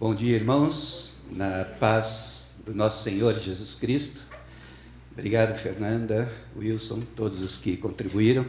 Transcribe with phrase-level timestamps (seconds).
[0.00, 4.18] Bom dia, irmãos, na paz do nosso Senhor Jesus Cristo.
[5.12, 6.26] Obrigado, Fernanda,
[6.56, 8.46] Wilson, todos os que contribuíram.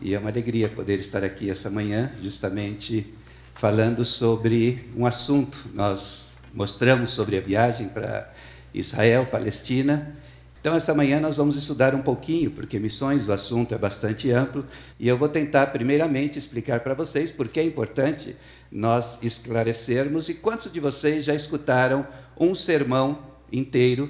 [0.00, 3.12] E é uma alegria poder estar aqui essa manhã, justamente
[3.56, 5.58] falando sobre um assunto.
[5.74, 8.32] Nós mostramos sobre a viagem para
[8.72, 10.16] Israel, Palestina.
[10.62, 14.64] Então, essa manhã nós vamos estudar um pouquinho, porque missões, o assunto é bastante amplo,
[14.96, 18.36] e eu vou tentar, primeiramente, explicar para vocês por que é importante
[18.70, 22.06] nós esclarecermos e quantos de vocês já escutaram
[22.38, 23.18] um sermão
[23.50, 24.08] inteiro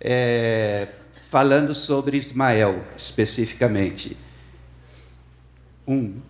[0.00, 0.88] é,
[1.28, 4.16] falando sobre Ismael, especificamente.
[5.86, 6.22] Um,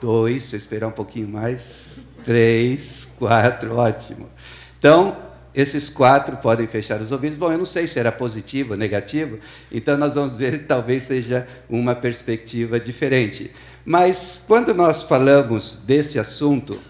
[0.00, 4.28] dois, se esperar um pouquinho mais, três, quatro, ótimo.
[4.80, 5.27] Então,
[5.60, 7.36] esses quatro podem fechar os ouvidos.
[7.36, 9.38] Bom, eu não sei se era positivo ou negativo,
[9.72, 13.50] então nós vamos ver que talvez seja uma perspectiva diferente.
[13.84, 16.80] Mas quando nós falamos desse assunto,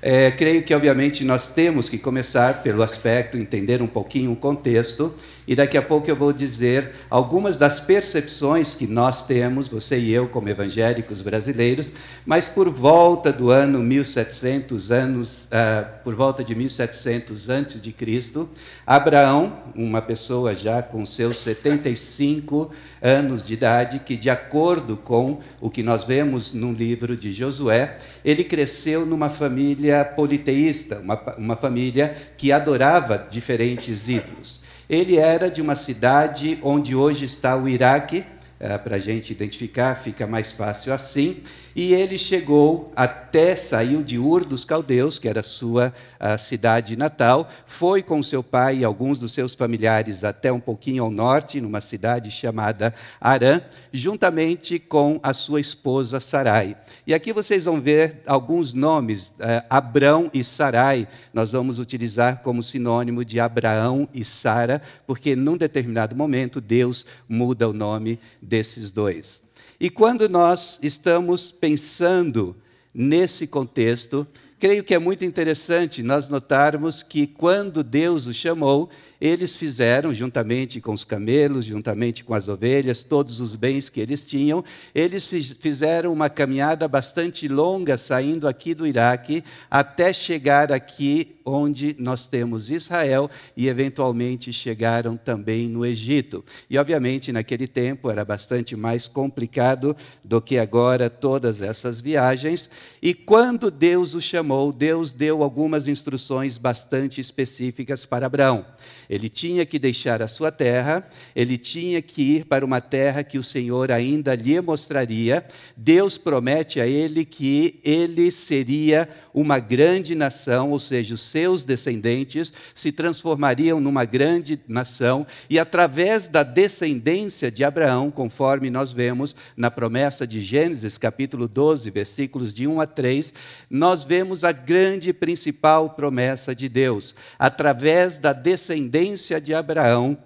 [0.00, 5.14] é, creio que, obviamente, nós temos que começar pelo aspecto, entender um pouquinho o contexto,
[5.48, 10.12] e daqui a pouco eu vou dizer algumas das percepções que nós temos, você e
[10.12, 11.90] eu, como evangélicos brasileiros,
[12.26, 18.46] mas por volta do ano 1700, anos, uh, por volta de 1700 antes de Cristo,
[18.86, 25.70] Abraão, uma pessoa já com seus 75 anos de idade, que, de acordo com o
[25.70, 32.14] que nós vemos no livro de Josué, ele cresceu numa família politeísta, uma, uma família
[32.36, 34.67] que adorava diferentes ídolos.
[34.88, 38.24] Ele era de uma cidade onde hoje está o Iraque,
[38.58, 41.42] é, para a gente identificar, fica mais fácil assim.
[41.80, 45.94] E ele chegou até, saiu de Ur dos Caldeus, que era sua
[46.36, 51.10] cidade natal, foi com seu pai e alguns dos seus familiares até um pouquinho ao
[51.12, 53.60] norte, numa cidade chamada Arã,
[53.92, 56.76] juntamente com a sua esposa Sarai.
[57.06, 62.60] E aqui vocês vão ver alguns nomes, eh, Abrão e Sarai, nós vamos utilizar como
[62.60, 69.46] sinônimo de Abraão e Sara, porque num determinado momento Deus muda o nome desses dois.
[69.80, 72.56] E quando nós estamos pensando
[72.92, 74.26] nesse contexto,
[74.58, 78.90] creio que é muito interessante nós notarmos que quando Deus o chamou,
[79.20, 84.24] eles fizeram, juntamente com os camelos, juntamente com as ovelhas, todos os bens que eles
[84.24, 84.64] tinham,
[84.94, 85.26] eles
[85.60, 92.70] fizeram uma caminhada bastante longa, saindo aqui do Iraque, até chegar aqui onde nós temos
[92.70, 96.44] Israel e, eventualmente, chegaram também no Egito.
[96.68, 102.70] E, obviamente, naquele tempo era bastante mais complicado do que agora todas essas viagens.
[103.00, 108.66] E quando Deus o chamou, Deus deu algumas instruções bastante específicas para Abraão.
[109.08, 113.38] Ele tinha que deixar a sua terra, ele tinha que ir para uma terra que
[113.38, 115.46] o Senhor ainda lhe mostraria.
[115.74, 122.52] Deus promete a ele que ele seria uma grande nação, ou seja, os seus descendentes
[122.74, 129.70] se transformariam numa grande nação, e através da descendência de Abraão, conforme nós vemos na
[129.70, 133.32] promessa de Gênesis, capítulo 12, versículos de 1 a 3,
[133.70, 137.14] nós vemos a grande principal promessa de Deus.
[137.38, 140.18] Através da descendência descendência de Abraão,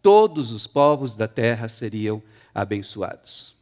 [0.00, 2.22] todos os povos da terra seriam
[2.54, 3.56] abençoados.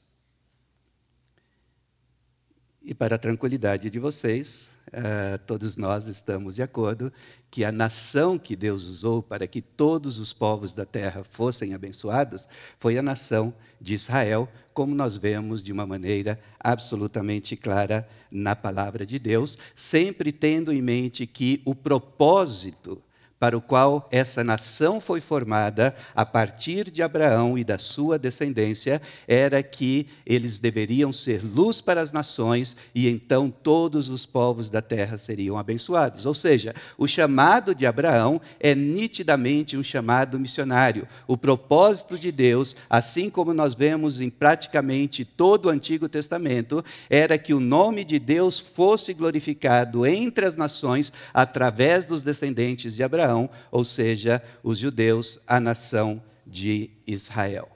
[2.82, 7.12] E para a tranquilidade de vocês, uh, todos nós estamos de acordo
[7.50, 12.48] que a nação que Deus usou para que todos os povos da terra fossem abençoados
[12.78, 19.04] foi a nação de Israel, como nós vemos de uma maneira absolutamente clara na palavra
[19.04, 23.02] de Deus, sempre tendo em mente que o propósito
[23.38, 29.00] para o qual essa nação foi formada a partir de Abraão e da sua descendência,
[29.26, 34.82] era que eles deveriam ser luz para as nações e então todos os povos da
[34.82, 36.27] terra seriam abençoados.
[36.27, 41.06] Ou seja, o chamado de Abraão é nitidamente um chamado missionário.
[41.27, 47.38] O propósito de Deus, assim como nós vemos em praticamente todo o Antigo Testamento, era
[47.38, 53.28] que o nome de Deus fosse glorificado entre as nações através dos descendentes de Abraão
[53.28, 57.69] Abraão, ou seja, os judeus, a nação de Israel.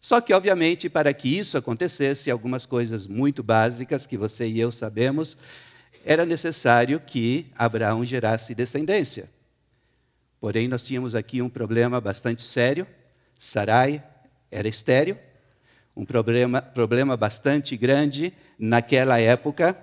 [0.00, 4.70] Só que, obviamente, para que isso acontecesse, algumas coisas muito básicas que você e eu
[4.70, 5.36] sabemos,
[6.04, 9.30] era necessário que Abraão gerasse descendência.
[10.40, 12.86] Porém, nós tínhamos aqui um problema bastante sério.
[13.38, 14.02] Sarai
[14.50, 15.16] era estéril,
[15.96, 19.76] um problema, problema bastante grande naquela época.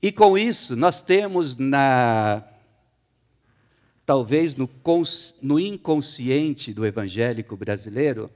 [0.00, 2.42] E com isso, nós temos na
[4.04, 4.68] talvez no,
[5.40, 8.30] no inconsciente do evangélico brasileiro,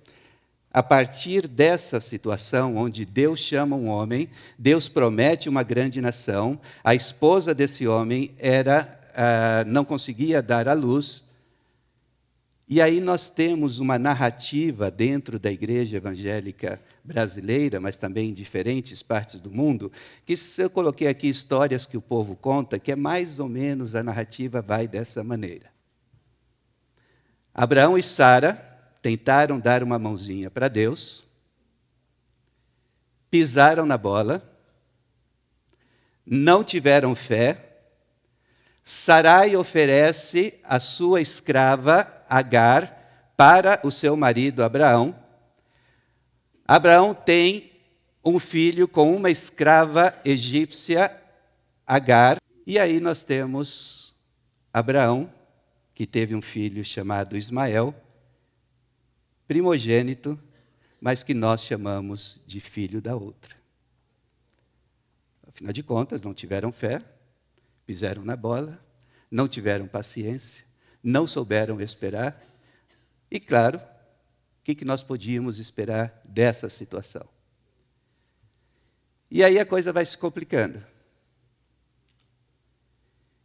[0.73, 4.29] a partir dessa situação, onde Deus chama um homem,
[4.59, 10.75] Deus promete uma grande nação, a esposa desse homem era, uh, não conseguia dar à
[10.75, 11.25] luz,
[12.69, 19.03] e aí nós temos uma narrativa dentro da igreja evangélica brasileira, mas também em diferentes
[19.03, 19.91] partes do mundo,
[20.25, 24.03] que eu coloquei aqui histórias que o povo conta, que é mais ou menos a
[24.03, 25.71] narrativa vai dessa maneira.
[27.55, 28.55] Abraão e Sara
[29.01, 31.25] tentaram dar uma mãozinha para Deus,
[33.31, 34.43] pisaram na bola,
[36.27, 37.63] não tiveram fé.
[38.85, 45.15] Sarai oferece a sua escrava Agar para o seu marido Abraão.
[46.67, 47.71] Abraão tem
[48.25, 51.23] um filho com uma escrava egípcia,
[51.87, 54.13] Agar, e aí nós temos
[54.73, 55.33] Abraão,
[55.95, 57.95] que teve um filho chamado Ismael,
[59.47, 60.37] primogênito,
[61.01, 63.55] mas que nós chamamos de filho da outra.
[65.47, 67.01] Afinal de contas, não tiveram fé,
[67.87, 68.85] pisaram na bola,
[69.31, 70.65] não tiveram paciência,
[71.01, 72.45] não souberam esperar.
[73.31, 73.81] E, claro,
[74.67, 77.25] que, que nós podíamos esperar dessa situação?
[79.31, 80.83] E aí a coisa vai se complicando.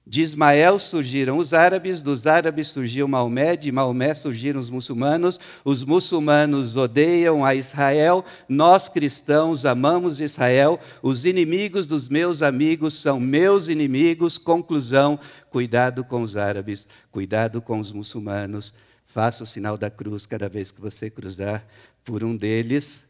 [0.03, 5.83] De Ismael surgiram os árabes, dos árabes surgiu Maomé, de Maomé surgiram os muçulmanos, os
[5.83, 13.67] muçulmanos odeiam a Israel, nós cristãos amamos Israel, os inimigos dos meus amigos são meus
[13.67, 14.39] inimigos.
[14.39, 15.19] Conclusão:
[15.51, 18.73] cuidado com os árabes, cuidado com os muçulmanos,
[19.13, 21.67] faça o sinal da cruz cada vez que você cruzar
[22.03, 23.05] por um deles.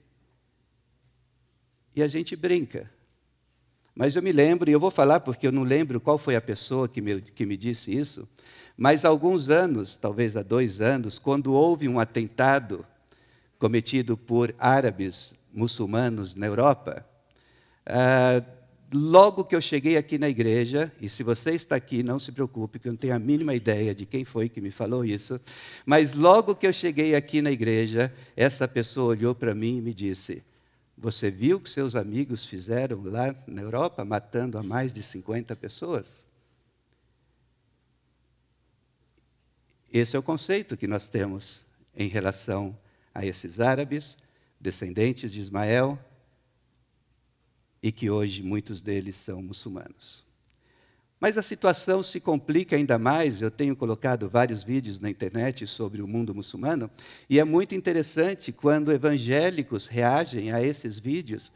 [1.96, 2.90] E a gente brinca.
[3.94, 6.42] Mas eu me lembro, e eu vou falar porque eu não lembro qual foi a
[6.42, 8.28] pessoa que me, que me disse isso,
[8.76, 12.86] mas há alguns anos, talvez há dois anos, quando houve um atentado
[13.60, 17.06] cometido por árabes muçulmanos na Europa,
[17.86, 18.42] ah,
[18.94, 22.80] logo que eu cheguei aqui na igreja, e se você está aqui, não se preocupe,
[22.80, 25.40] que eu não tenho a mínima ideia de quem foi que me falou isso,
[25.86, 29.94] mas logo que eu cheguei aqui na igreja, essa pessoa olhou para mim e me
[29.94, 30.44] disse:
[30.98, 35.56] você viu o que seus amigos fizeram lá na Europa, matando a mais de 50
[35.56, 36.24] pessoas?
[39.92, 41.66] Esse é o conceito que nós temos
[41.96, 42.78] em relação
[43.14, 44.16] a esses árabes,
[44.60, 46.00] descendentes de Ismael,
[47.82, 50.24] e que hoje muitos deles são muçulmanos.
[51.20, 53.44] Mas a situação se complica ainda mais.
[53.44, 56.90] Eu tenho colocado vários vídeos na internet sobre o mundo muçulmano,
[57.30, 61.52] e é muito interessante quando evangélicos reagem a esses vídeos.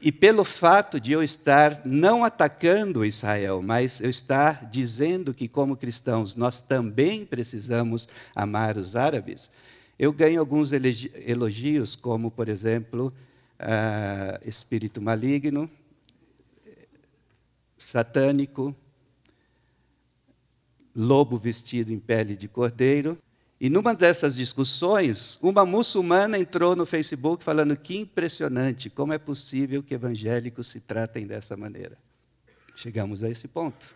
[0.00, 5.76] E pelo fato de eu estar não atacando Israel, mas eu estar dizendo que, como
[5.76, 9.50] cristãos, nós também precisamos amar os árabes,
[9.98, 13.12] eu ganho alguns elogios, como, por exemplo,
[13.60, 15.70] uh, espírito maligno,
[17.76, 18.74] satânico,
[20.94, 23.18] lobo vestido em pele de cordeiro.
[23.60, 29.82] E numa dessas discussões, uma muçulmana entrou no Facebook falando que impressionante, como é possível
[29.82, 31.98] que evangélicos se tratem dessa maneira.
[32.74, 33.94] Chegamos a esse ponto.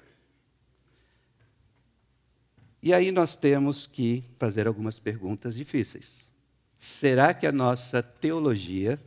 [2.82, 6.30] E aí nós temos que fazer algumas perguntas difíceis.
[6.76, 9.00] Será que a nossa teologia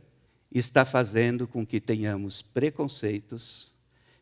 [0.50, 3.72] está fazendo com que tenhamos preconceitos,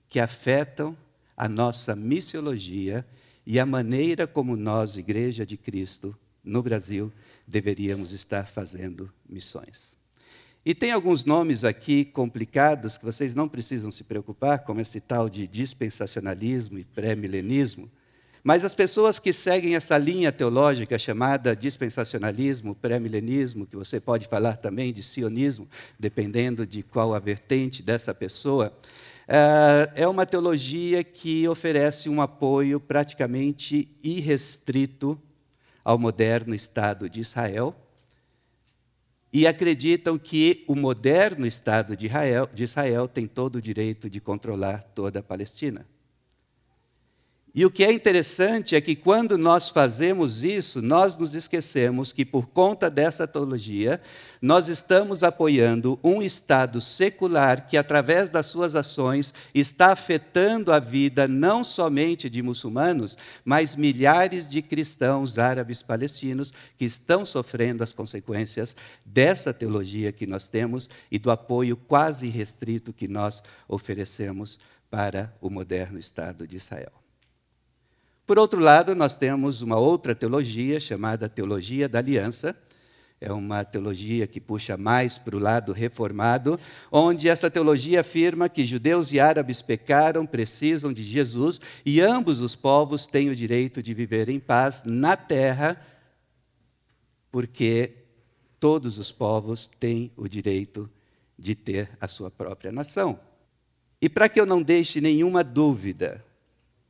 [0.09, 0.97] que afetam
[1.37, 3.07] a nossa missiologia
[3.47, 7.13] e a maneira como nós, Igreja de Cristo, no Brasil,
[7.47, 9.97] deveríamos estar fazendo missões.
[10.65, 15.29] E tem alguns nomes aqui complicados que vocês não precisam se preocupar, como esse tal
[15.29, 17.89] de dispensacionalismo e pré-milenismo,
[18.47, 24.57] mas as pessoas que seguem essa linha teológica chamada dispensacionalismo, pré-milenismo, que você pode falar
[24.57, 28.73] também de sionismo, dependendo de qual a vertente dessa pessoa,
[29.27, 35.21] é, é uma teologia que oferece um apoio praticamente irrestrito
[35.85, 37.75] ao moderno Estado de Israel
[39.33, 44.21] e acreditam que o moderno Estado de Israel, de Israel tem todo o direito de
[44.21, 45.85] controlar toda a Palestina.
[47.59, 52.23] E o que é interessante é que quando nós fazemos isso, nós nos esquecemos que,
[52.23, 53.99] por conta dessa teologia,
[54.43, 61.27] nós estamos apoiando um Estado secular que, através das suas ações, está afetando a vida
[61.27, 68.77] não somente de muçulmanos, mas milhares de cristãos árabes palestinos que estão sofrendo as consequências
[69.03, 74.59] dessa teologia que nós temos e do apoio quase restrito que nós oferecemos
[74.91, 77.06] para o moderno Estado de Israel.
[78.27, 82.57] Por outro lado, nós temos uma outra teologia chamada teologia da aliança,
[83.21, 86.59] é uma teologia que puxa mais para o lado reformado,
[86.91, 92.57] onde essa teologia afirma que judeus e árabes pecaram, precisam de Jesus e ambos os
[92.57, 95.81] povos têm o direito de viver em paz na terra,
[97.31, 97.93] porque
[98.59, 100.91] todos os povos têm o direito
[101.39, 103.21] de ter a sua própria nação.
[104.03, 106.26] E para que eu não deixe nenhuma dúvida,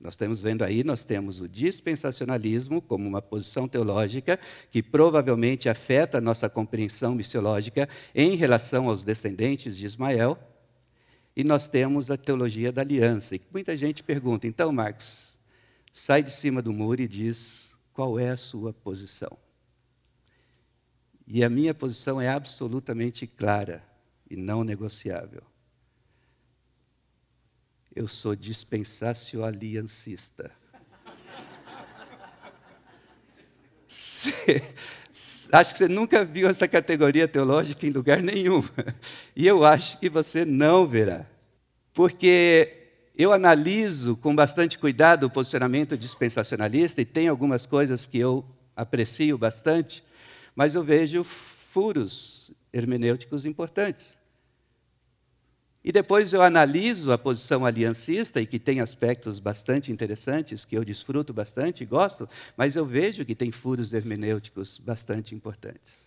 [0.06, 4.38] nós estamos vendo aí, nós temos o dispensacionalismo como uma posição teológica
[4.70, 10.38] que provavelmente afeta a nossa compreensão missiológica em relação aos descendentes de Ismael,
[11.34, 13.34] e nós temos a teologia da aliança.
[13.34, 15.36] E muita gente pergunta, então, Marcos,
[15.92, 19.36] sai de cima do muro e diz qual é a sua posição.
[21.26, 23.82] E a minha posição é absolutamente clara
[24.30, 25.42] e não negociável.
[27.96, 30.52] Eu sou dispensacionaliancista.
[35.50, 38.62] acho que você nunca viu essa categoria teológica em lugar nenhum.
[39.34, 41.24] E eu acho que você não verá.
[41.94, 48.44] Porque eu analiso com bastante cuidado o posicionamento dispensacionalista e tem algumas coisas que eu
[48.76, 50.04] aprecio bastante,
[50.54, 54.14] mas eu vejo furos hermenêuticos importantes.
[55.86, 60.84] E depois eu analiso a posição aliancista, e que tem aspectos bastante interessantes, que eu
[60.84, 66.04] desfruto bastante e gosto, mas eu vejo que tem furos hermenêuticos bastante importantes.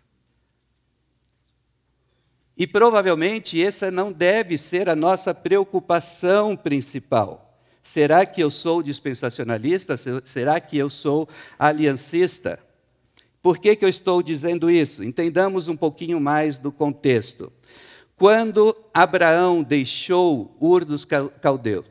[2.57, 7.57] E provavelmente essa não deve ser a nossa preocupação principal.
[7.81, 9.95] Será que eu sou dispensacionalista?
[10.25, 11.25] Será que eu sou
[11.57, 12.59] aliancista?
[13.41, 15.05] Por que, que eu estou dizendo isso?
[15.05, 17.49] Entendamos um pouquinho mais do contexto.
[18.19, 21.85] Quando Abraão deixou Ur dos Caldeus,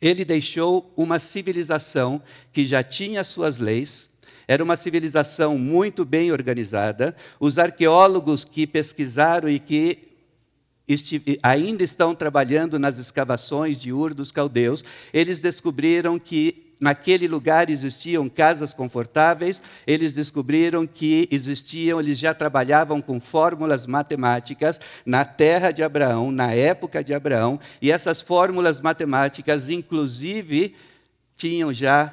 [0.00, 4.10] ele deixou uma civilização que já tinha suas leis,
[4.46, 7.16] era uma civilização muito bem organizada.
[7.40, 10.12] Os arqueólogos que pesquisaram e que
[11.42, 18.28] ainda estão trabalhando nas escavações de Ur dos Caldeus, eles descobriram que naquele lugar existiam
[18.28, 25.80] casas confortáveis, eles descobriram que existiam, eles já trabalhavam com fórmulas matemáticas na terra de
[25.80, 30.74] Abraão, na época de Abraão, e essas fórmulas matemáticas, inclusive,
[31.36, 32.12] tinham já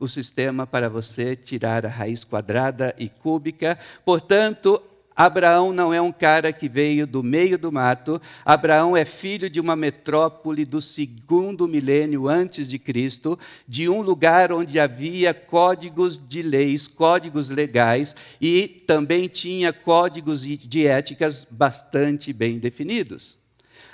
[0.00, 3.78] o sistema para você tirar a raiz quadrada e cúbica.
[4.02, 4.82] Portanto,
[5.16, 8.20] Abraão não é um cara que veio do meio do mato.
[8.44, 14.52] Abraão é filho de uma metrópole do segundo milênio antes de Cristo, de um lugar
[14.52, 22.58] onde havia códigos de leis, códigos legais e também tinha códigos de éticas bastante bem
[22.58, 23.38] definidos.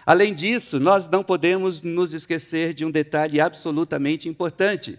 [0.04, 4.98] Além disso, nós não podemos nos esquecer de um detalhe absolutamente importante.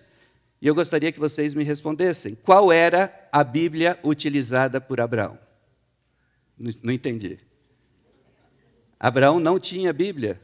[0.61, 5.37] E eu gostaria que vocês me respondessem: qual era a Bíblia utilizada por Abraão?
[6.81, 7.37] Não entendi.
[8.99, 10.39] Abraão não tinha Bíblia.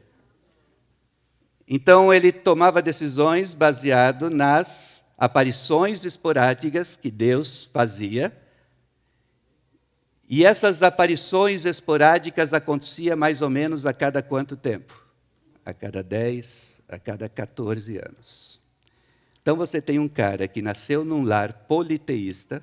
[1.66, 8.36] Então ele tomava decisões baseado nas aparições esporádicas que Deus fazia.
[10.28, 15.00] E essas aparições esporádicas aconteciam mais ou menos a cada quanto tempo?
[15.64, 18.60] A cada 10, a cada 14 anos.
[19.40, 22.62] Então você tem um cara que nasceu num lar politeísta,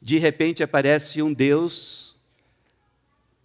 [0.00, 2.17] de repente aparece um Deus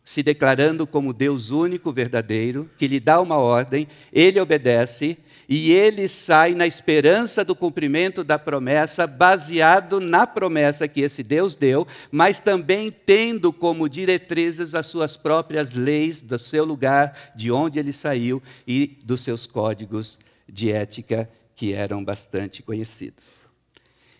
[0.04, 5.18] se declarando como Deus único, verdadeiro, que lhe dá uma ordem, ele obedece
[5.48, 11.56] e ele sai na esperança do cumprimento da promessa, baseado na promessa que esse Deus
[11.56, 17.80] deu, mas também tendo como diretrizes as suas próprias leis do seu lugar, de onde
[17.80, 20.18] ele saiu e dos seus códigos
[20.48, 23.43] de ética que eram bastante conhecidos.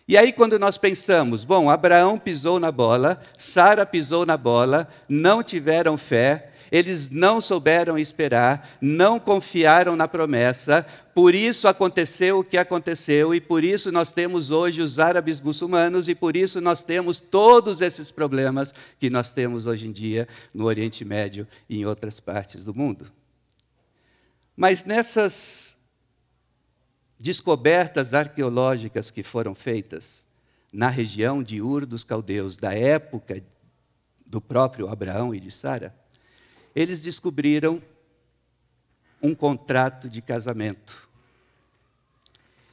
[0.06, 5.42] E aí, quando nós pensamos, bom, Abraão pisou na bola, Sara pisou na bola, não
[5.42, 10.84] tiveram fé, eles não souberam esperar, não confiaram na promessa,
[11.14, 16.06] por isso aconteceu o que aconteceu, e por isso nós temos hoje os árabes muçulmanos,
[16.06, 20.64] e por isso nós temos todos esses problemas que nós temos hoje em dia no
[20.64, 23.10] Oriente Médio e em outras partes do mundo.
[24.54, 25.73] Mas nessas
[27.18, 30.24] descobertas arqueológicas que foram feitas
[30.72, 33.42] na região de Ur dos Caldeus, da época
[34.26, 35.94] do próprio Abraão e de Sara,
[36.74, 37.80] eles descobriram
[39.22, 41.08] um contrato de casamento.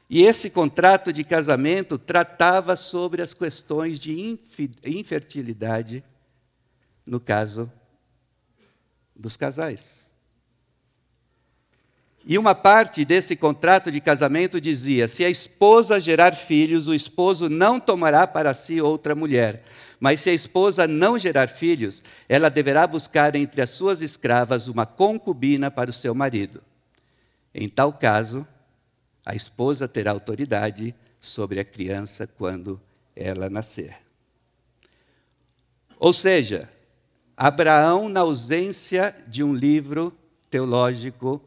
[0.10, 4.40] E esse contrato de casamento tratava sobre as questões de
[4.84, 6.04] infertilidade,
[7.06, 7.72] no caso
[9.16, 10.01] dos casais.
[12.26, 17.50] E uma parte desse contrato de casamento dizia: se a esposa gerar filhos, o esposo
[17.50, 19.64] não tomará para si outra mulher.
[20.00, 24.86] Mas se a esposa não gerar filhos, ela deverá buscar entre as suas escravas uma
[24.86, 26.62] concubina para o seu marido.
[27.54, 28.48] Em tal caso,
[29.26, 32.82] a esposa terá autoridade sobre a criança quando
[33.16, 33.96] ela nascer.
[36.00, 36.68] Ou seja,
[37.38, 40.16] Abraão, na ausência de um livro
[40.50, 41.44] teológico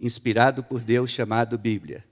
[0.00, 2.04] inspirado por Deus chamado Bíblia,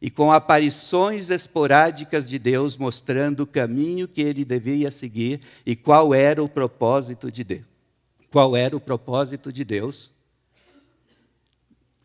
[0.00, 6.12] e com aparições esporádicas de Deus mostrando o caminho que ele devia seguir e qual
[6.12, 7.64] era o propósito de Deus.
[8.30, 10.10] Qual era o propósito de Deus?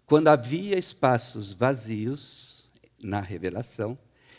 [0.05, 2.69] Quando havia espaços vazios
[3.01, 3.97] na revelação,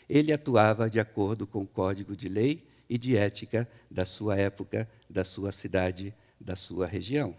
[0.09, 4.89] ele atuava de acordo com o código de lei e de ética da sua época,
[5.11, 7.35] da sua cidade, da sua região.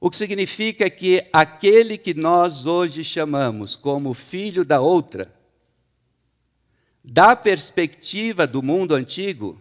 [0.00, 5.34] O que significa que aquele que nós hoje chamamos como filho da outra,
[7.02, 9.60] da perspectiva do mundo antigo,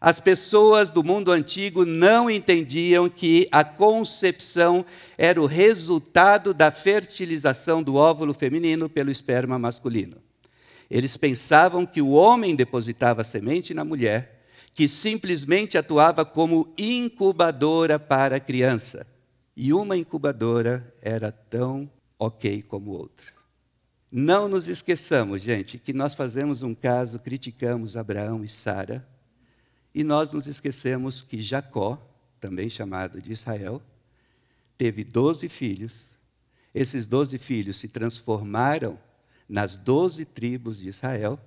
[0.00, 4.84] as pessoas do mundo antigo não entendiam que a concepção
[5.18, 10.16] era o resultado da fertilização do óvulo feminino pelo esperma masculino.
[10.90, 14.40] Eles pensavam que o homem depositava semente na mulher,
[14.72, 19.06] que simplesmente atuava como incubadora para a criança.
[19.62, 21.86] E uma incubadora era tão
[22.18, 23.26] ok como outra.
[24.10, 29.06] Não nos esqueçamos, gente, que nós fazemos um caso, criticamos Abraão e Sara,
[29.94, 32.02] e nós nos esquecemos que Jacó,
[32.40, 33.82] também chamado de Israel,
[34.78, 36.06] teve doze filhos.
[36.74, 38.98] Esses doze filhos se transformaram
[39.46, 41.38] nas doze tribos de Israel,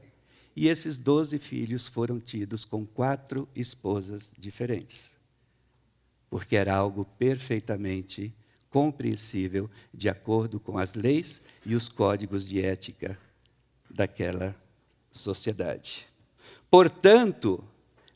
[0.56, 5.16] e esses doze filhos foram tidos com quatro esposas diferentes
[6.34, 8.34] porque era algo perfeitamente
[8.68, 13.16] compreensível de acordo com as leis e os códigos de ética
[13.88, 14.56] daquela
[15.12, 16.08] sociedade.
[16.72, 17.64] Portanto,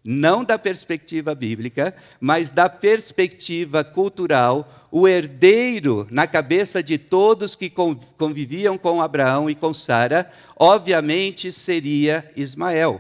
[0.04, 7.72] não da perspectiva bíblica, mas da perspectiva cultural, o herdeiro na cabeça de todos que
[8.18, 13.00] conviviam com Abraão e com Sara, obviamente seria Ismael.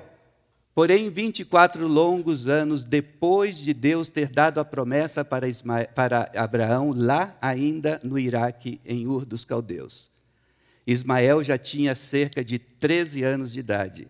[0.77, 5.47] Porém, 24 longos anos depois de Deus ter dado a promessa para,
[5.95, 10.11] para Abraão, lá ainda no Iraque, em Ur dos Caldeus.
[10.85, 14.07] Ismael já tinha cerca de 13 anos de idade.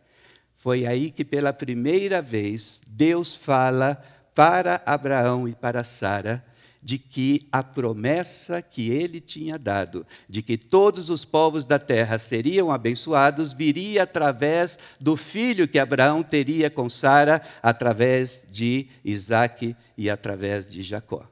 [0.58, 4.04] Foi aí que, pela primeira vez, Deus fala
[4.36, 6.44] para Abraão e para Sara
[6.82, 12.20] de que a promessa que ele tinha dado, de que todos os povos da terra
[12.20, 20.10] seriam abençoados, viria através do filho que Abraão teria com Sara, através de Isaac e
[20.10, 21.28] através de Jacó.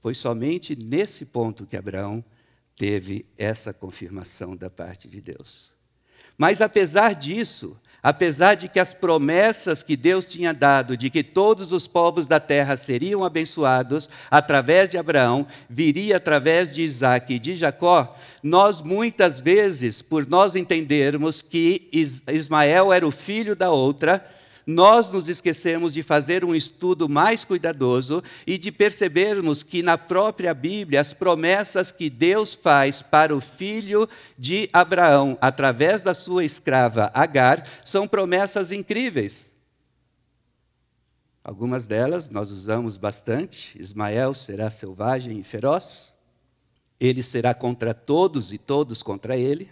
[0.00, 2.24] Foi somente nesse ponto que Abraão
[2.76, 5.72] teve essa confirmação da parte de Deus.
[6.38, 11.72] Mas apesar disso, apesar de que as promessas que Deus tinha dado de que todos
[11.72, 17.56] os povos da terra seriam abençoados através de Abraão, viria através de Isaac e de
[17.56, 24.24] Jacó, nós muitas vezes, por nós entendermos que Ismael era o filho da outra,
[24.70, 30.54] nós nos esquecemos de fazer um estudo mais cuidadoso e de percebermos que na própria
[30.54, 37.10] Bíblia as promessas que Deus faz para o filho de Abraão através da sua escrava
[37.12, 39.50] Agar são promessas incríveis.
[41.42, 43.76] Algumas delas nós usamos bastante.
[43.80, 46.12] Ismael será selvagem e feroz.
[47.00, 49.68] Ele será contra todos e todos contra ele.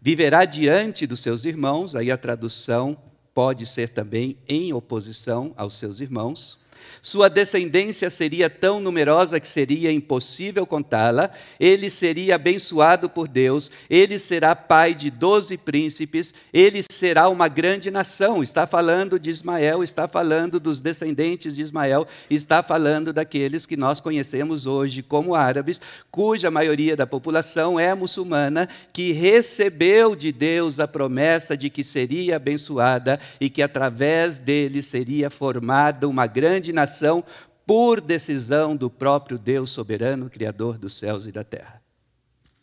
[0.00, 2.96] Viverá diante dos seus irmãos, aí a tradução
[3.36, 6.58] pode ser também em oposição aos seus irmãos.
[7.02, 11.30] Sua descendência seria tão numerosa que seria impossível contá-la.
[11.58, 13.70] Ele seria abençoado por Deus.
[13.88, 16.34] Ele será pai de doze príncipes.
[16.52, 18.42] Ele será uma grande nação.
[18.42, 24.00] Está falando de Ismael, está falando dos descendentes de Ismael, está falando daqueles que nós
[24.00, 30.88] conhecemos hoje como árabes, cuja maioria da população é muçulmana, que recebeu de Deus a
[30.88, 37.24] promessa de que seria abençoada e que através dele seria formada uma grande nação
[37.66, 41.82] por decisão do próprio Deus soberano, Criador dos céus e da terra.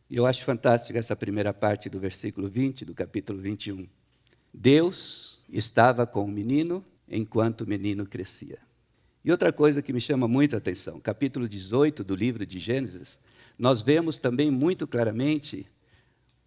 [0.10, 3.88] E eu acho fantástico essa primeira parte do versículo 20 do capítulo 21.
[4.54, 8.60] Deus estava com o menino enquanto o menino crescia.
[9.26, 13.18] E outra coisa que me chama muita atenção, capítulo 18 do livro de Gênesis,
[13.58, 15.66] nós vemos também muito claramente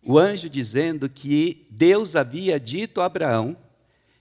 [0.02, 3.56] o anjo dizendo que Deus havia dito a Abraão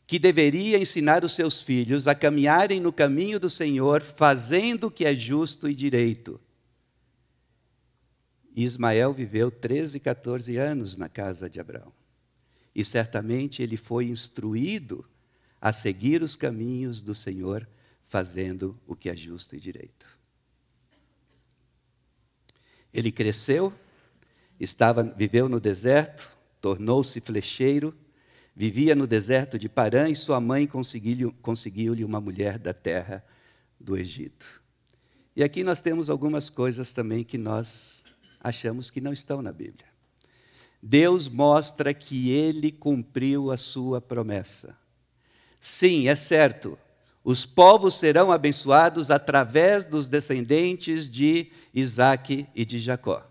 [0.08, 5.06] que deveria ensinar os seus filhos a caminharem no caminho do Senhor, fazendo o que
[5.06, 6.40] é justo e direito.
[8.56, 11.92] Ismael viveu 13, 14 anos na casa de Abraão.
[12.74, 15.06] E certamente ele foi instruído
[15.60, 17.68] a seguir os caminhos do Senhor,
[18.08, 20.06] fazendo o que é justo e direito.
[22.94, 23.74] Ele cresceu,
[24.60, 27.94] estava, viveu no deserto, tornou-se flecheiro,
[28.56, 33.24] vivia no deserto de Parã e sua mãe conseguiu-lhe conseguiu uma mulher da terra
[33.80, 34.62] do Egito.
[35.36, 38.04] E aqui nós temos algumas coisas também que nós
[38.40, 39.86] achamos que não estão na Bíblia.
[40.82, 44.78] Deus mostra que ele cumpriu a sua promessa.
[45.60, 46.78] Sim, é certo,
[47.24, 53.26] os povos serão abençoados através dos descendentes de Isaac e de Jacó.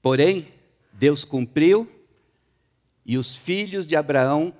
[0.00, 0.48] Porém,
[0.94, 1.86] Deus cumpriu
[3.06, 4.52] e os filhos de Abraão,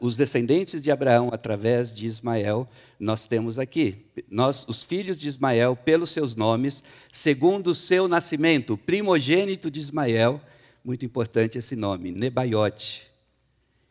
[0.00, 2.66] os descendentes de Abraão através de Ismael,
[2.98, 4.06] nós temos aqui.
[4.30, 9.80] Nós, os filhos de Ismael, pelos seus nomes, segundo o seu nascimento, o primogênito de
[9.80, 10.40] Ismael,
[10.82, 13.06] muito importante esse nome, Nebaiote.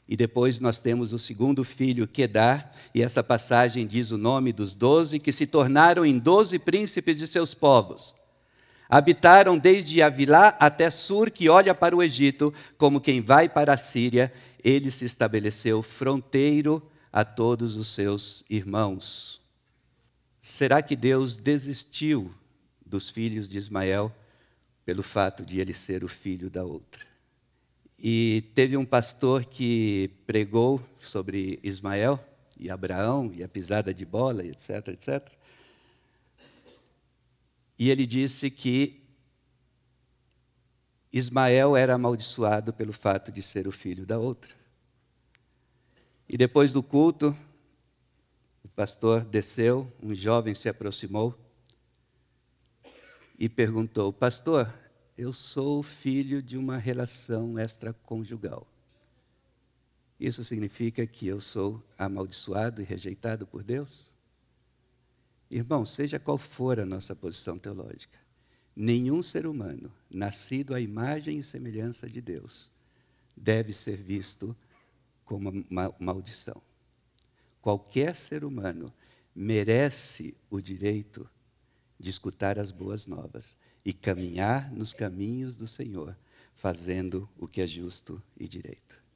[0.10, 4.74] E depois nós temos o segundo filho, Quedar, e essa passagem diz o nome dos
[4.74, 8.16] doze que se tornaram em doze príncipes de seus povos.
[8.90, 13.78] Habitaram desde Avilá até Sur, que olha para o Egito, como quem vai para a
[13.78, 14.34] Síria.
[14.64, 19.42] Ele se estabeleceu fronteiro a todos os seus irmãos.
[20.42, 22.34] Será que Deus desistiu
[22.86, 24.14] dos filhos de Ismael
[24.86, 27.06] pelo fato de ele ser o filho da outra?
[28.00, 32.24] E teve um pastor que pregou sobre Ismael
[32.58, 35.37] e Abraão e a pisada de bola, etc, etc.
[37.78, 39.04] E ele disse que
[41.12, 44.56] Ismael era amaldiçoado pelo fato de ser o filho da outra.
[46.28, 47.38] E depois do culto,
[48.64, 51.38] o pastor desceu, um jovem se aproximou
[53.40, 54.74] e perguntou: Pastor,
[55.18, 58.68] eu sou filho de uma relação extraconjugal.
[60.20, 64.12] Isso significa que eu sou amaldiçoado e rejeitado por Deus?
[65.50, 68.20] Irmão, seja qual for a nossa posição teológica,
[68.76, 72.70] nenhum ser humano nascido à imagem e semelhança de Deus
[73.36, 74.56] deve ser visto
[75.24, 76.62] como uma maldição.
[77.62, 78.94] Qualquer ser humano
[79.36, 81.30] merece o direito
[82.00, 83.56] de escutar as boas novas
[83.86, 86.18] e caminhar nos caminhos do Senhor,
[86.56, 89.07] fazendo o que é justo e direito.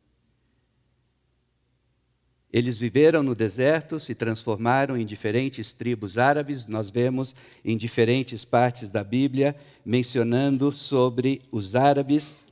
[2.51, 6.67] Eles viveram no deserto, se transformaram em diferentes tribos árabes.
[6.67, 7.33] Nós vemos
[7.63, 12.45] em diferentes partes da Bíblia mencionando sobre os árabes.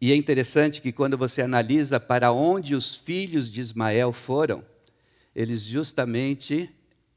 [0.00, 4.64] E é interessante que quando você analisa para onde os filhos de Ismael foram,
[5.34, 6.70] eles justamente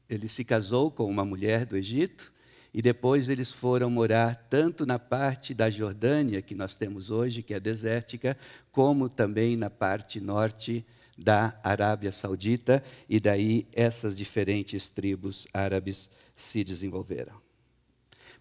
[0.08, 2.32] ele se casou com uma mulher do Egito
[2.72, 7.54] e depois eles foram morar tanto na parte da Jordânia que nós temos hoje, que
[7.54, 8.36] é desértica,
[8.70, 10.84] como também na parte norte
[11.18, 17.34] da Arábia Saudita, e daí essas diferentes tribos árabes se desenvolveram.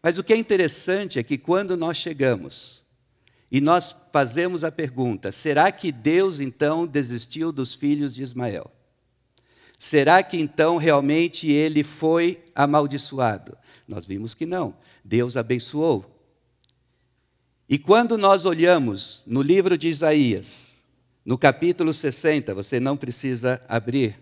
[0.02, 2.84] Mas o que é interessante é que quando nós chegamos
[3.52, 8.72] e nós fazemos a pergunta: será que Deus então desistiu dos filhos de Ismael?
[9.80, 13.58] Será que então realmente ele foi amaldiçoado?
[13.88, 14.76] Nós vimos que não.
[15.04, 16.14] Deus abençoou.
[17.70, 20.67] E quando nós olhamos no livro de Isaías,
[21.28, 24.18] no capítulo 60, você não precisa abrir.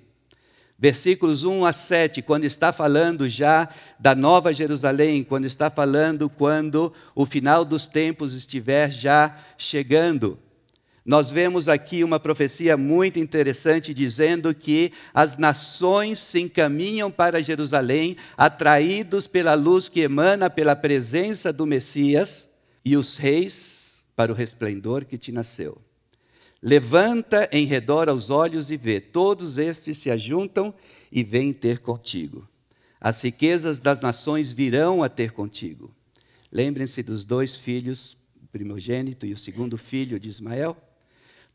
[0.75, 6.91] Versículos 1 a 7, quando está falando já da Nova Jerusalém, quando está falando quando
[7.13, 10.39] o final dos tempos estiver já chegando.
[11.05, 18.17] Nós vemos aqui uma profecia muito interessante dizendo que as nações se encaminham para Jerusalém,
[18.35, 22.49] atraídos pela luz que emana pela presença do Messias,
[22.83, 25.84] e os reis para o resplendor que te nasceu.
[26.67, 30.73] Levanta em redor aos olhos e vê, todos estes se ajuntam
[31.11, 32.49] e vêm ter contigo.
[32.99, 35.93] As riquezas das nações virão a ter contigo.
[36.51, 40.75] Lembrem-se dos dois filhos, o primogênito e o segundo filho de Ismael.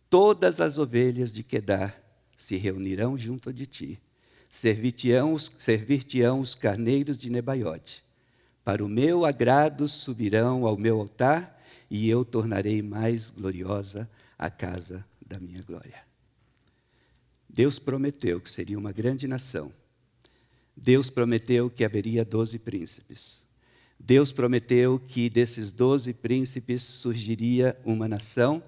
[0.08, 2.00] Todas as ovelhas de Quedar
[2.38, 4.00] se reunirão junto de ti.
[4.48, 6.04] Servir-te-ão os, servir
[6.40, 8.04] os carneiros de Nebaiote.
[8.62, 14.08] Para o meu agrado subirão ao meu altar, e eu tornarei mais gloriosa
[14.40, 16.02] a casa da minha glória.
[17.46, 19.70] Deus prometeu que seria uma grande nação.
[20.74, 23.44] Deus prometeu que haveria doze príncipes.
[23.98, 28.62] Deus prometeu que desses doze príncipes surgiria uma nação,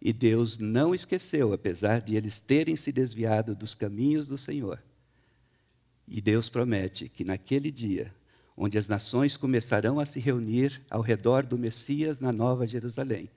[0.00, 4.82] e Deus não esqueceu, apesar de eles terem se desviado dos caminhos do Senhor.
[6.08, 8.12] E Deus promete que naquele dia
[8.56, 13.30] onde as nações começarão a se reunir ao redor do Messias na Nova Jerusalém.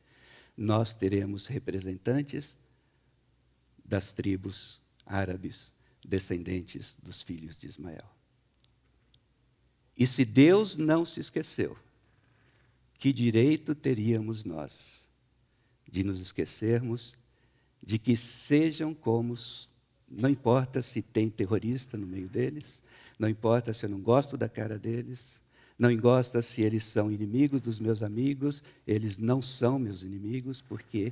[0.58, 2.58] Nós teremos representantes
[3.84, 5.72] das tribos árabes,
[6.04, 8.10] descendentes dos filhos de Ismael.
[9.98, 11.78] E se Deus não se esqueceu,
[12.98, 15.08] que direito teríamos nós
[15.90, 17.16] de nos esquecermos
[17.82, 19.36] de que sejam como,
[20.10, 22.82] não importa se tem terrorista no meio deles,
[23.18, 25.40] não importa se eu não gosto da cara deles,
[25.78, 31.12] não importa se eles são inimigos dos meus amigos, eles não são meus inimigos, porque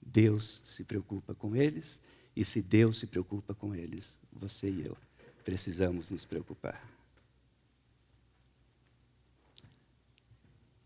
[0.00, 2.00] Deus se preocupa com eles,
[2.34, 4.96] e se Deus se preocupa com eles, você e eu
[5.48, 6.86] precisamos nos preocupar.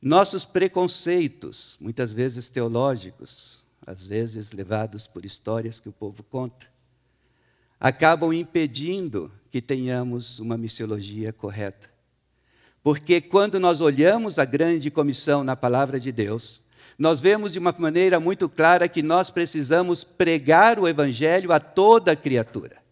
[0.01, 6.67] Nossos preconceitos, muitas vezes teológicos, às vezes levados por histórias que o povo conta,
[7.79, 11.92] acabam impedindo que tenhamos uma missiologia correta.
[12.83, 16.63] Porque quando nós olhamos a grande comissão na palavra de Deus,
[16.99, 22.15] nós vemos de uma maneira muito clara que nós precisamos pregar o evangelho a toda
[22.17, 22.83] criatura.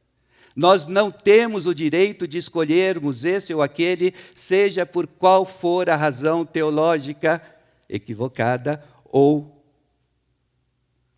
[0.55, 5.96] Nós não temos o direito de escolhermos esse ou aquele, seja por qual for a
[5.96, 7.40] razão teológica
[7.88, 9.64] equivocada ou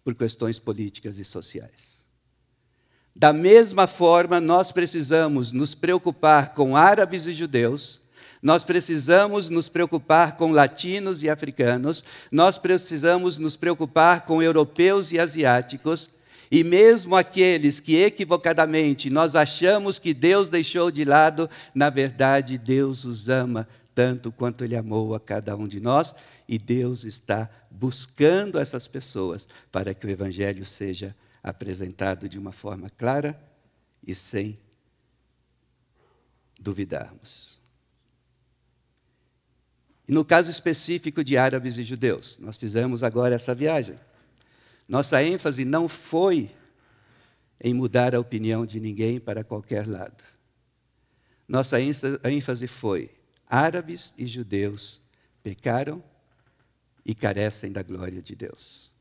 [0.04, 2.02] por questões políticas e sociais.
[3.14, 8.02] Da mesma forma, nós precisamos nos preocupar com árabes e judeus,
[8.42, 15.18] nós precisamos nos preocupar com latinos e africanos, nós precisamos nos preocupar com europeus e
[15.18, 16.11] asiáticos,
[16.50, 23.05] e mesmo aqueles que equivocadamente nós achamos que Deus deixou de lado, na verdade, Deus
[23.05, 26.14] os ama tanto quanto Ele amou a cada um de nós,
[26.48, 32.90] e Deus está buscando essas pessoas para que o Evangelho seja apresentado de uma forma
[32.90, 33.38] clara
[34.07, 34.59] e sem
[36.61, 37.62] duvidarmos.
[40.07, 43.97] E no caso específico de árabes e judeus, nós fizemos agora essa viagem.
[44.88, 46.51] Nossa ênfase não foi
[47.61, 50.23] em mudar a opinião de ninguém para qualquer lado.
[51.47, 53.11] Nossa ênfase foi:
[53.49, 55.01] árabes e judeus
[55.43, 56.03] pecaram
[57.05, 58.93] e carecem da glória de Deus.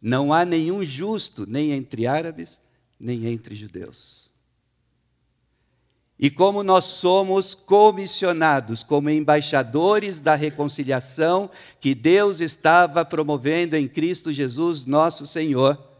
[0.00, 2.60] Não há nenhum justo, nem entre árabes,
[2.98, 4.21] nem entre judeus.
[6.18, 14.32] E como nós somos comissionados como embaixadores da reconciliação que Deus estava promovendo em Cristo
[14.32, 15.91] Jesus, nosso Senhor,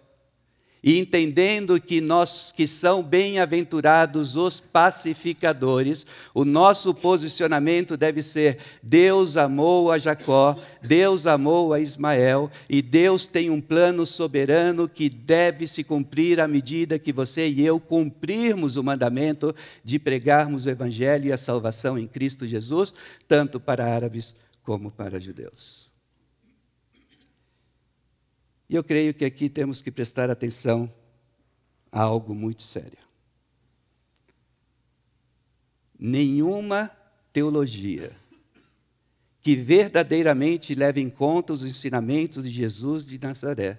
[0.83, 9.37] e entendendo que nós que são bem-aventurados os pacificadores, o nosso posicionamento deve ser: Deus
[9.37, 15.69] amou a Jacó, Deus amou a Ismael, e Deus tem um plano soberano que deve
[15.69, 21.29] se cumprir à medida que você e eu cumprirmos o mandamento de pregarmos o evangelho
[21.29, 22.93] e a salvação em Cristo Jesus,
[23.29, 25.92] tanto para árabes como para judeus.
[28.73, 30.91] E eu creio que aqui temos que prestar atenção
[31.93, 32.97] a algo muito sério.
[35.99, 36.91] Nenhuma
[37.35, 38.17] teologia
[39.43, 43.79] que verdadeiramente leve em conta os ensinamentos de Jesus de Nazaré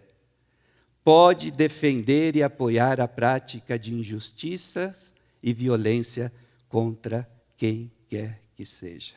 [1.03, 6.31] pode defender e apoiar a prática de injustiças e violência
[6.69, 7.27] contra
[7.57, 9.15] quem quer que seja.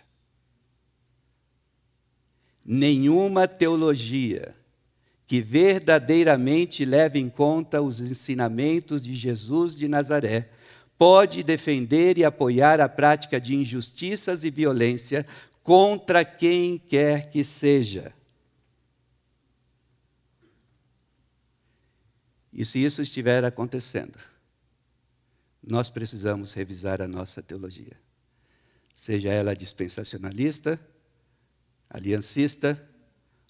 [2.64, 4.56] Nenhuma teologia
[5.26, 10.48] que verdadeiramente leva em conta os ensinamentos de Jesus de Nazaré,
[10.96, 15.26] pode defender e apoiar a prática de injustiças e violência
[15.62, 18.14] contra quem quer que seja.
[22.52, 24.18] E se isso estiver acontecendo,
[25.62, 28.00] nós precisamos revisar a nossa teologia.
[28.94, 30.80] Seja ela dispensacionalista,
[31.90, 32.80] aliancista,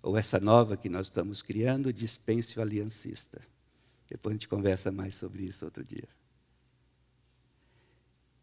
[0.06, 3.40] ou essa nova que nós estamos criando, dispense o aliancista.
[4.08, 6.06] Depois a gente conversa mais sobre isso outro dia.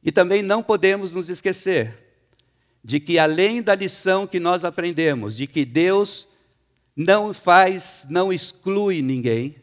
[0.03, 1.97] E também não podemos nos esquecer
[2.83, 6.27] de que, além da lição que nós aprendemos, de que Deus
[6.93, 9.55] não faz, não exclui ninguém,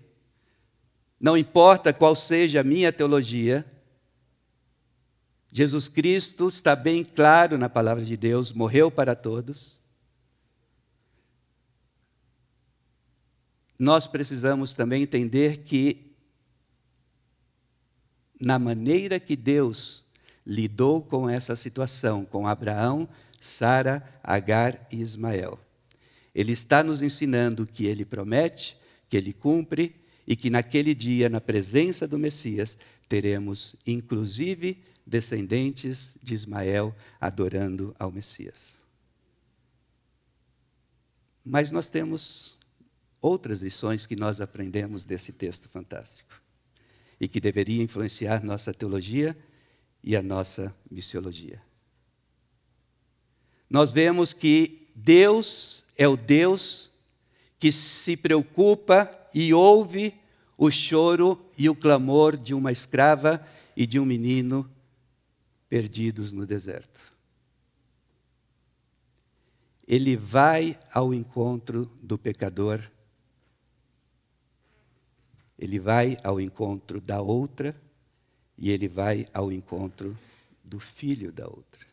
[1.20, 3.62] não importa qual seja a minha teologia,
[5.52, 9.79] Jesus Cristo está bem claro na palavra de Deus, morreu para todos.
[13.80, 16.12] Nós precisamos também entender que,
[18.38, 20.04] na maneira que Deus
[20.46, 23.08] lidou com essa situação, com Abraão,
[23.40, 25.58] Sara, Agar e Ismael,
[26.34, 28.76] Ele está nos ensinando que Ele promete,
[29.08, 32.76] que Ele cumpre e que naquele dia, na presença do Messias,
[33.08, 38.78] teremos inclusive descendentes de Ismael adorando ao Messias.
[41.42, 42.59] Mas nós temos
[43.20, 46.40] outras lições que nós aprendemos desse texto fantástico
[47.20, 49.36] e que deveria influenciar nossa teologia
[50.02, 51.62] e a nossa missiologia.
[53.68, 56.90] Nós vemos que Deus é o Deus
[57.58, 60.14] que se preocupa e ouve
[60.56, 64.68] o choro e o clamor de uma escrava e de um menino
[65.68, 67.00] perdidos no deserto.
[69.86, 72.82] Ele vai ao encontro do pecador,
[75.60, 77.78] ele vai ao encontro da outra
[78.56, 80.16] e ele vai ao encontro
[80.64, 81.86] do filho da outra.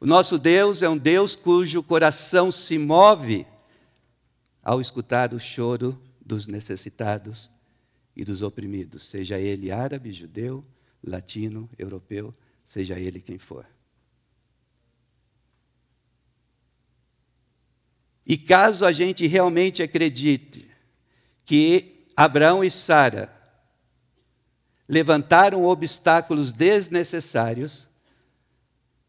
[0.00, 3.46] O nosso Deus é um Deus cujo coração se move
[4.62, 7.50] ao escutar o choro dos necessitados
[8.16, 10.64] e dos oprimidos, seja ele árabe, judeu,
[11.04, 13.66] latino, europeu, seja ele quem for.
[18.24, 20.69] E caso a gente realmente acredite
[21.50, 23.28] que Abraão e Sara
[24.88, 27.88] levantaram obstáculos desnecessários,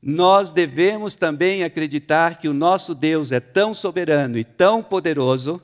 [0.01, 5.61] nós devemos também acreditar que o nosso Deus é tão soberano e tão poderoso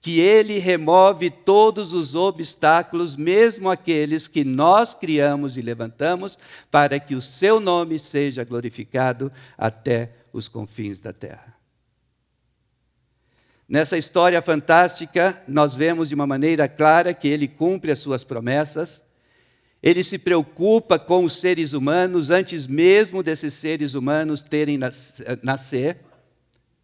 [0.00, 6.38] que ele remove todos os obstáculos, mesmo aqueles que nós criamos e levantamos,
[6.70, 11.53] para que o seu nome seja glorificado até os confins da terra.
[13.68, 19.02] Nessa história fantástica, nós vemos de uma maneira clara que ele cumpre as suas promessas,
[19.82, 24.78] ele se preocupa com os seres humanos antes mesmo desses seres humanos terem
[25.42, 26.00] nascer.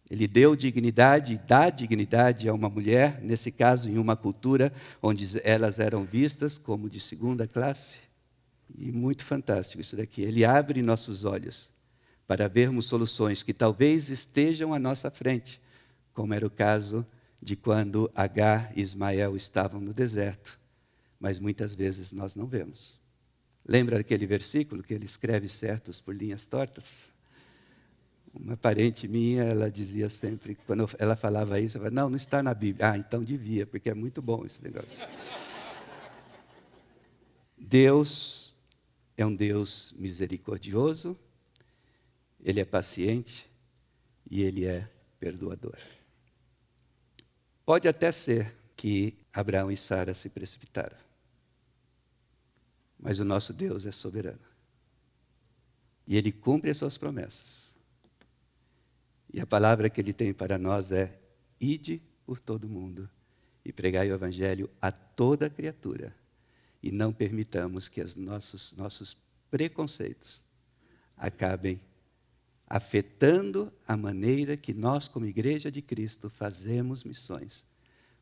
[0.07, 5.79] Ele deu dignidade, dá dignidade a uma mulher, nesse caso em uma cultura onde elas
[5.79, 7.97] eram vistas como de segunda classe.
[8.77, 10.21] E muito fantástico isso daqui.
[10.21, 11.71] Ele abre nossos olhos
[12.27, 15.59] para vermos soluções que talvez estejam à nossa frente,
[16.13, 17.05] como era o caso
[17.41, 20.61] de quando Agar e Ismael estavam no deserto
[21.21, 22.99] mas muitas vezes nós não vemos.
[23.63, 27.11] Lembra aquele versículo que ele escreve certos por linhas tortas?
[28.33, 32.41] Uma parente minha, ela dizia sempre, quando ela falava isso, ela falava, não, não está
[32.41, 32.89] na Bíblia.
[32.89, 35.07] Ah, então devia, porque é muito bom esse negócio.
[37.55, 38.55] Deus
[39.15, 41.15] é um Deus misericordioso,
[42.43, 43.47] Ele é paciente
[44.27, 45.77] e Ele é perdoador.
[47.71, 50.97] Pode até ser que Abraão e Sara se precipitaram
[52.99, 54.45] mas o nosso Deus é soberano.
[56.05, 57.71] E ele cumpre as suas promessas.
[59.33, 61.17] E a palavra que ele tem para nós é:
[61.61, 63.09] ide por todo mundo
[63.63, 66.13] e pregai o evangelho a toda criatura.
[66.83, 69.17] E não permitamos que os nossos, nossos
[69.49, 70.41] preconceitos
[71.15, 71.79] acabem
[72.73, 77.65] afetando a maneira que nós, como Igreja de Cristo, fazemos missões.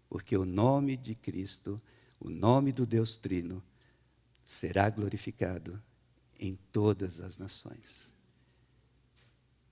[0.09, 1.79] Porque o nome de Cristo,
[2.19, 3.63] o nome do Deus Trino,
[4.43, 5.79] será glorificado
[6.39, 8.11] em todas as nações.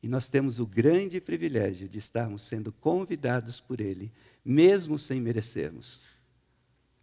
[0.04, 4.14] E nós temos o grande privilégio de estarmos sendo convidados por Ele,
[4.46, 6.04] mesmo sem merecermos,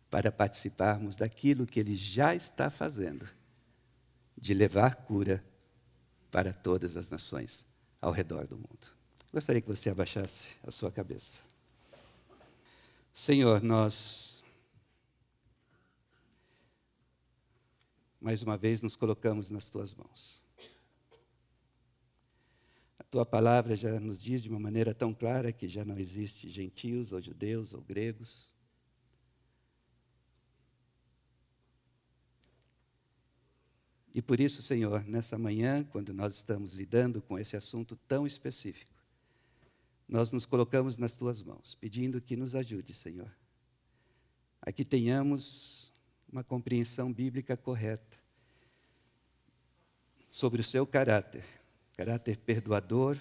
[0.08, 3.28] para participarmos daquilo que Ele já está fazendo,
[4.38, 5.44] de levar cura
[6.34, 7.64] para todas as nações
[8.00, 8.88] ao redor do mundo.
[9.32, 11.42] Gostaria que você abaixasse a sua cabeça.
[13.14, 14.42] Senhor, nós
[18.20, 20.42] mais uma vez nos colocamos nas tuas mãos.
[22.98, 26.50] A tua palavra já nos diz de uma maneira tão clara que já não existe
[26.50, 28.50] gentios ou judeus ou gregos.
[34.14, 38.94] E por isso, Senhor, nessa manhã, quando nós estamos lidando com esse assunto tão específico,
[40.08, 43.34] nós nos colocamos nas tuas mãos, pedindo que nos ajude, Senhor,
[44.62, 45.92] a que tenhamos
[46.30, 48.16] uma compreensão bíblica correta
[50.30, 51.44] sobre o seu caráter,
[51.96, 53.18] caráter perdoador,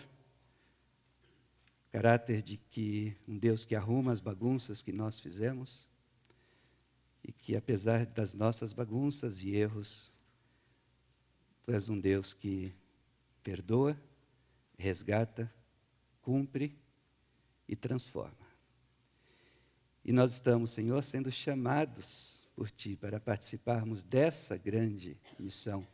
[1.91, 5.87] caráter de que um Deus que arruma as bagunças que nós fizemos
[7.23, 10.12] e que apesar das nossas bagunças e erros,
[11.63, 12.73] tu és um Deus que
[13.41, 13.99] perdoa,
[14.77, 15.51] resgata,
[16.21, 16.77] cumpre
[17.67, 18.43] e transforma.
[20.03, 25.87] E nós estamos, Senhor, sendo chamados por Ti para participarmos dessa grande missão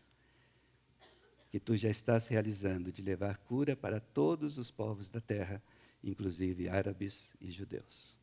[1.52, 5.62] que Tu já estás realizando de levar cura para todos os povos da terra,
[6.04, 8.18] inclusive árabes e judeus.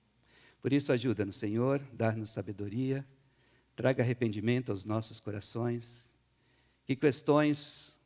[0.61, 3.07] Por isso, ajuda-nos, Senhor, dar-nos sabedoria,
[3.75, 6.11] traga arrependimento aos nossos corações,
[6.87, 7.97] Que questões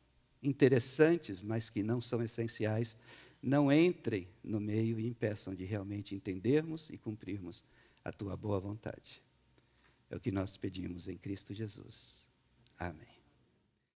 [0.41, 2.97] interessantes, mas que não são essenciais,
[3.41, 7.63] não entrem no meio e impeçam de realmente entendermos e cumprirmos
[8.03, 9.21] a tua boa vontade.
[10.09, 12.27] É o que nós pedimos em Cristo Jesus.
[12.77, 13.20] Amém.